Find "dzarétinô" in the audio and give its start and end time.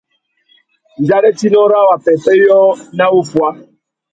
1.03-1.63